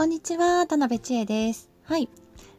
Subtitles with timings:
[0.00, 1.68] こんにちは、田辺千恵です。
[1.82, 2.08] はい。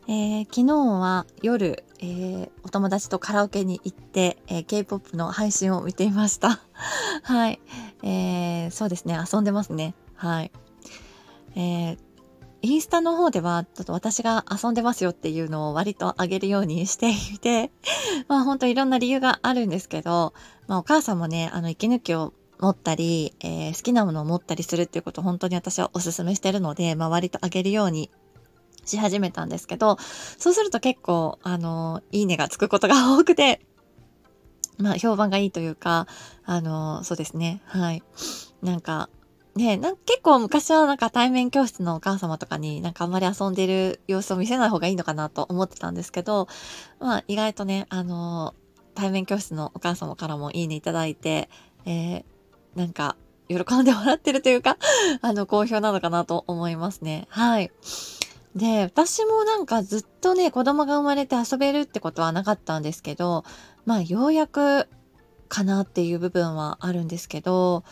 [0.07, 6.61] えー、昨日は夜、えー、お友達とカラオケに行って、えー、K-POP の配信を見ていました。
[7.23, 7.59] はい。
[8.03, 9.95] えー、そうですね、遊んでますね。
[10.13, 10.51] はい。
[11.55, 11.97] えー、
[12.61, 17.71] インスタの方では、ちょっと私が遊んでますよっていうのを割と上げるようにしていて、
[18.29, 20.35] まあ本当いろんな理由があるんですけど、
[20.67, 28.11] まあお母さんもね、あの息抜きを持ったり、えー、好きなものを持ったりするっていうことを本当に私はお勧めしてるので、まあ、割とあげるように
[28.85, 29.97] し始めたんですけど、
[30.37, 33.61] そうすると結構、あの、いいねがつくことが 多くて、
[34.77, 36.07] まあ、評判がいいというか、
[36.45, 37.61] あの、そうですね。
[37.65, 38.03] はい。
[38.61, 39.09] なんか、
[39.55, 46.47] ねなんか結構昔はなんか対面教室のお母様とかになんかあんまり遊んでる様子を見せない方がいいのかなと思ってたんですけど、
[46.99, 48.53] まあ意外とね、あの、
[48.95, 51.49] 対面教室のお母様からもいいねいただいて、
[51.85, 52.23] えー、
[52.75, 53.15] なんか、
[53.47, 54.77] 喜んでもらってるというか
[55.21, 57.27] あの、好評なのかなと思いますね。
[57.29, 57.71] はい。
[58.55, 63.43] で、私もなんかずっとね、子供が生まれて遊べるってことはなかったんですけど、
[63.85, 64.87] まあ、ようやく
[65.47, 67.83] かなっていう部分はあるんですけど、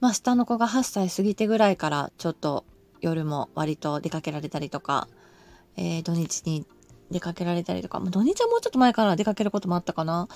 [0.00, 2.64] まあ、下の子が8歳過ぎてぐらいからちょっと
[3.00, 5.08] 夜も割と出かけられたりとか、
[5.76, 6.66] えー、土日に
[7.10, 10.28] 出かけられたりとか、まあ、土日はもうちょっと前から出かけることもあったかな。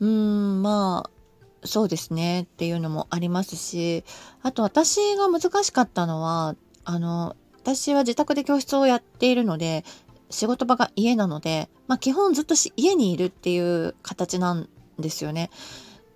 [0.00, 1.19] うん、まあ、
[1.64, 4.04] そうですねっていうのもありますし、
[4.42, 9.84] あと私が難しかったのは、あの、私は自宅で教室をやっているので、
[10.30, 15.50] 仕事場が家なので、まあ基本ずっと家にいるっていう形なんですよね。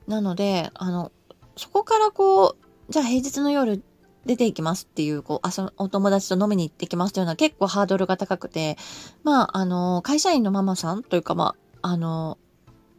[0.06, 1.12] なので、あの、
[1.56, 3.82] そこからこう、じゃあ平日の夜
[4.26, 8.76] 出ていきますっていう、こう、あそお友達と飲みに行ってきますというのは結構ハードルが高くて、
[9.22, 12.38] まあ、あの、会社員のママさんというか、まあ、あの、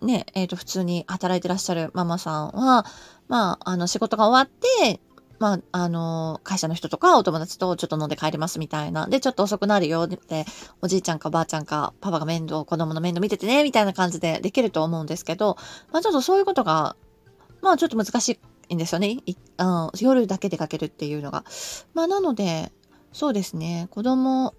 [0.06, 2.86] ね、えっ、ー、と、普通に働いてらっしゃるママさんは、
[3.28, 5.00] まあ、あの、仕事が終わって、
[5.40, 9.08] まあ、あの、会社の人とかお友達とちょっと飲んで帰りますみたいな。
[9.08, 10.46] で、ちょっと遅くなるよって、
[10.82, 15.58] おじいちゃんかおばあちゃんかパパが面倒、子供の面倒見ててね、みたいな感じでできると思うんですけど、
[15.92, 16.96] まあちょっとそういうことが、
[17.62, 18.40] まあちょっと難し
[18.70, 19.18] いんですよね。
[19.58, 21.44] あ夜だけ出かけるっていうのが。
[21.94, 22.72] まあなので、
[23.12, 24.54] そうですね、子供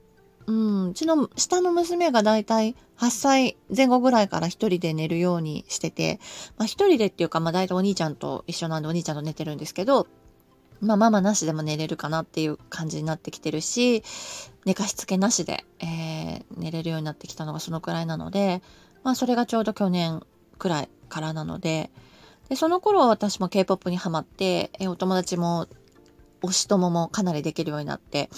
[0.46, 6.20] うん、うちの下の娘がだいたい8歳前後ぐらいから一人で寝るようにしてて、
[6.56, 10.06] まあ一人でっていうか、まあ大体お兄ちゃんと一緒なんでお兄ちゃんと寝てるんですけど、
[10.80, 14.02] まあママなしでも寝れるかなっていう感じになってきてるし、
[14.64, 18.62] 寝かしつけなしで、えー、寝れるようになってきたのがそのくらいなので、
[19.02, 20.22] まあそれがちょうど去年
[20.58, 21.90] くらいからなので、
[22.48, 25.66] でその頃私も K-POP にハマって、えー、お友達も
[26.42, 28.30] 推し友もかなりできるようになって、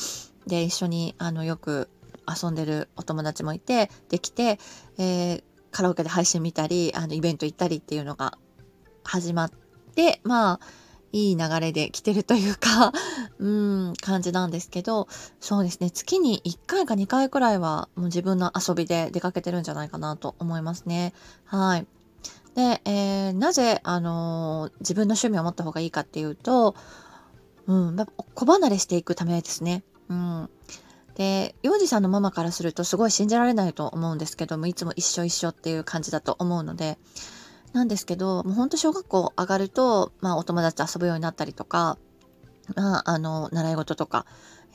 [0.47, 1.89] で、一緒にあのよく
[2.29, 4.59] 遊んでるお友達もいて、できて、
[4.99, 8.39] えー、カラオケで配信見たり、あの、イベント行ったりっていうのが
[9.05, 9.51] 始まっ
[9.95, 10.61] て、まあ、
[11.13, 12.93] いい流れで来てるというか
[13.39, 15.09] うん、感じなんですけど、
[15.41, 21.15] そうですね、月に1回か2回くらいはもう自分の遊びで出かけてるんじゃないかなと思いますね。
[21.45, 21.87] はい。
[22.55, 26.75] で、えー、なぜ、あのー、自分の趣味を持った方がいいかっていうと、
[27.67, 27.97] うん、
[28.35, 29.85] 小離れしていくためですね。
[30.09, 30.51] うん。
[31.19, 36.97] で、幼児さんのママからするとすごい信じられないと思うんですけども、いつも一緒一緒っていう感じだと思うので、
[37.73, 41.99] なんですけど、もうほんと小学校上がると、まあお友達と遊ぶようになったりとか、
[42.77, 44.27] まああの、習い事とか、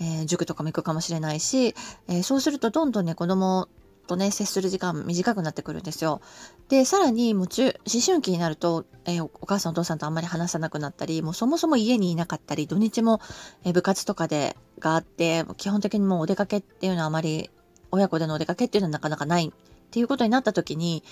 [0.01, 1.75] えー、塾とかも行くかもしれないし、
[2.09, 3.69] えー、そうするとどんどんね、子供
[4.07, 6.21] とね、接する時間短くなってくるんですよ。
[6.67, 13.21] で、さらに、もう中、思春期になると、えー、お母さんお父さんとあんまり話さなくなったり、もうそもそも家にいなかったり、土日も、
[13.63, 17.49] え、部活とかで、があって、基本的にもうお出かけっていうのはあまり、
[17.91, 19.51] 親子でのお出かけっていうのはなかなかないっ
[19.91, 21.03] ていうことになった時に、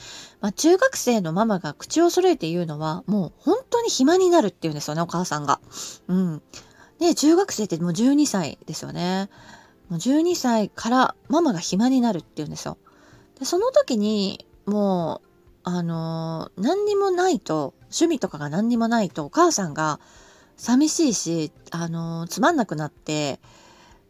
[0.42, 5.62] まあ、中学生のママが口を揃えて言うのは、もう本当に暇になるっていうんですよね、お母さんが。
[6.08, 6.42] うん。
[7.00, 9.30] で、中学生ってもう12歳ですよね。
[9.90, 12.78] もう12歳からママが暇になるって言うんですよ。
[13.40, 15.28] で、その時に、もう、
[15.64, 20.00] あのー、何にもないと、趣味とかが何にもないと、お母さんが
[20.58, 23.40] 寂しいし、あのー、つまんなくなって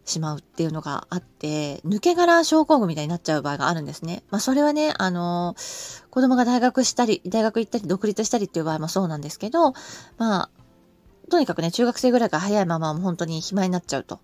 [0.05, 4.23] しまうっていうのがあって、抜け殻症候群みたいになっちゃう場合があるんですね。
[4.31, 9.73] まあ、それはね、あのー、子供が大学したり、大学行ったり、独立したりっていう場合もそうなんですけど、
[10.17, 10.49] まあ、
[11.29, 14.19] とにかくね、中学生ぐらいから早いままもう本当に暇になっちゃうと。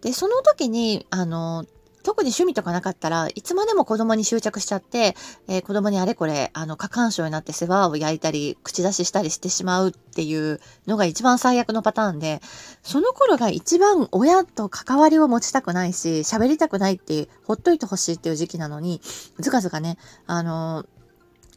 [0.00, 1.66] で、その時に、あの、
[2.08, 5.14] 特に趣味とかなかったらいつまでも子供に執着しちゃって、
[5.46, 12.40] えー、子供にあれこれ、あの、過干渉になって世話を焼いたり、口出ししたりしてしまうっていうのが一番最悪のパターンで、
[12.82, 19.02] その頃が一番親と関わりを持ちたくないし、喋りたくないって、ほっといてほしいっていう時期なのに、
[19.38, 20.86] ずかずかね、あの、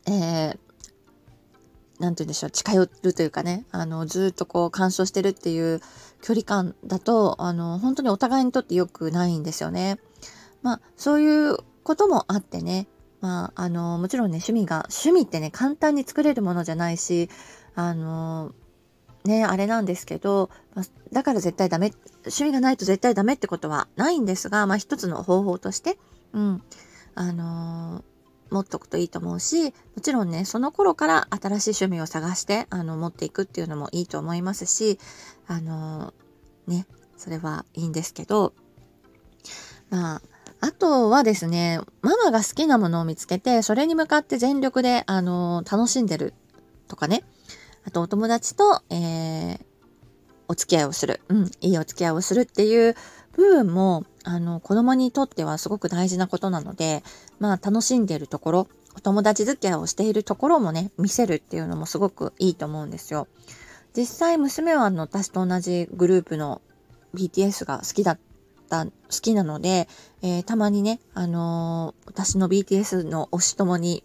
[0.05, 0.57] えー、
[2.01, 5.79] なんて言うんでしょう、近寄るというかね、あの、ずっとこう、干渉してるっていう
[6.21, 9.97] 距離感だと、あの、本当にお互いにとって良くないんですよね。
[10.61, 12.87] まあ、そういうこともあってね、
[13.21, 17.29] まあ、あの、もちろんね、趣味が、趣味ってね、簡単に作れるものじゃないし、
[17.75, 18.53] あの、
[19.23, 21.93] ね、あれなんですけど、ま、だから絶対ダメ、
[22.23, 25.99] 趣味がないと絶対ダメってことはないんですが、まあ一つの方法として、
[26.33, 26.63] うん、
[27.13, 28.03] あの、
[28.49, 34.99] 持っとくといいと思うし、もちろんね、その頃から新しい趣味を探して、あの、持っていくっていうのもいいと思いますし、
[35.47, 36.13] あの、
[36.67, 38.53] ね、それはいいんですけど、
[39.89, 40.21] まあ、
[40.61, 46.35] あとはですね、ママが好きなものを見つけて、それに向かって全力で、あの、楽しんでる
[46.87, 47.23] とかね、
[47.83, 49.59] あとお友達と、えー、
[50.47, 51.21] お付き合いをする。
[51.29, 52.95] うん、いいお付き合いをするっていう
[53.33, 57.03] 部分も、あの、子供にとってはすごく大事なことなので、
[57.39, 63.27] まあ、楽しんでるところ、お友達付き合いをしているところもね、見せるっていうのもすごくいいと思うんですよ。
[63.97, 66.61] 実際、娘はあの、私と同じグループの
[67.15, 68.19] BTS が好きだっ
[68.71, 69.89] た、好きなので、
[70.21, 74.03] えー、たまにね、あのー、私の BTS の推し友に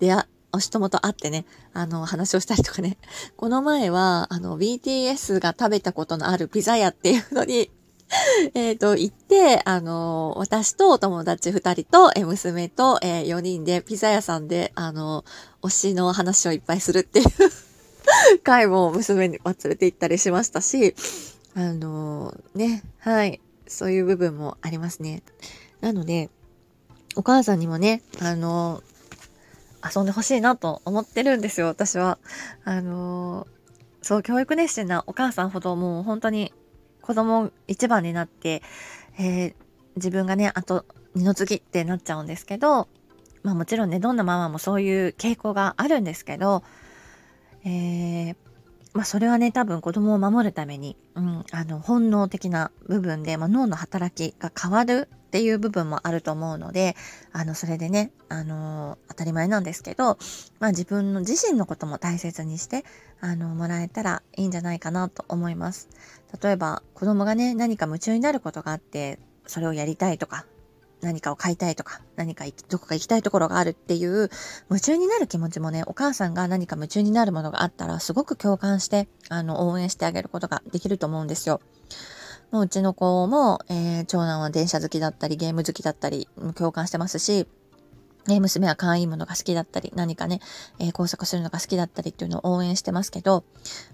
[0.00, 2.98] 出会、推し友と会ってね、あの、話をしたりとかね。
[3.38, 7.70] この前は、あの、BTS が食べたことのあるピザ屋っていうのに
[8.54, 15.24] えっと、行って、あの、私とお友達二人と、え、娘と、えー、4人でピザ屋さんで、あの、
[15.62, 17.26] 推しの話をいっぱいするっていう
[18.42, 20.94] 回も娘に連れて行ったりしましたし、
[21.54, 23.40] あの、ね、はい、
[23.72, 25.22] そういう部分もありますね。
[25.80, 26.30] なので、
[27.16, 28.82] お母さんにもね、あの、
[29.94, 32.18] 遊んでほしいなと思ってるんですよ、私は。
[32.64, 33.46] あの、
[34.00, 36.52] そう、教育熱心なお母さんほどもう本当に
[37.00, 38.62] 子供一番になって、
[39.18, 39.54] えー、
[39.96, 42.88] 自分がね、あと二の次ってなっちゃうんですけど、
[43.42, 46.62] まあもちろんね、どんなママもそういう傾向があるんですけど、
[47.64, 48.36] えー、
[48.94, 56.94] まあそれはね、多分子供を守るために、うん、あの、本能的な部分で、まあ、脳の働きが変わるっていう部分もあると思うので、
[57.32, 60.18] あの、それでね、あの、当たり前なんですけど、
[60.60, 62.84] まあ自分の自身のことも大切にして、
[63.20, 65.88] あの、もらえたらいいんじゃないかなと思います。
[66.42, 70.44] 例えば、子供がね、何か夢中になることがあって、それをやりたいとか、
[71.02, 74.30] 何かを買いたいとか、何かどこか行きたいところがあるっていう、
[74.70, 81.60] 夢中になる気持ちもね、お母さんが何か夢中になるものがあったら、すごく共感して、あの、応援してあげることができると思うんですよ。
[82.52, 87.48] もううちの子も、えー、長男は電車好きだったり、ゲーム好きだったり、共感してますし、
[88.28, 90.40] えー、娘は可愛いものが好きだったり、何かね、
[90.78, 93.44] えー、工作するのが好きだったりっていうのを応援してますけど、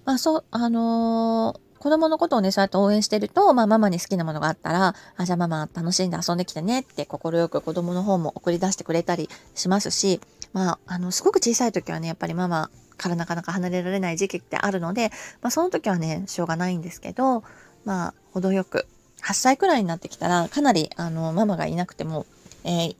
[0.04, 10.20] まあそう、あのー、子供のことをね、そうやって応援してると、まあママに好きなものがあったら、あ、じゃあママ楽しんで遊んできてねって心く子供の方も送り出してくれたりしますし、
[10.52, 15.10] まあ、あの、すごく小さい時はね、やっぱりママからなかなか離れられない時期ってあるので、
[15.40, 17.44] まあその時はね、しょうがないんですけど、
[17.84, 18.86] まあ、程よく、
[19.22, 22.26] 8歳くらいになってきたら、かなり、あの、ママがいなくても、
[22.64, 22.96] えー、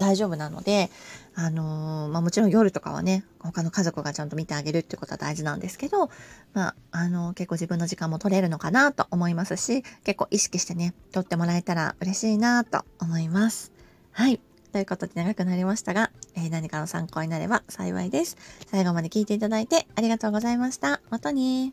[0.00, 0.90] 大丈夫なので、
[1.34, 6.10] あのー、まあ、もちろん夜とかはね、他の家族がちゃんと見てあげるっていうことは大事なんですけど、
[6.54, 13.72] まあ、あのー、結構自分の時間も取れるのかなと思いますし、結構意識してね、取ってもらえたら嬉しいなと思います。
[14.12, 14.40] はい。
[14.72, 18.36] ということで長くなりましたが、えー、何かの参考になれば幸いです。
[18.66, 21.00] 最後まで聞いていただいてありがとうございました。
[21.10, 21.72] またね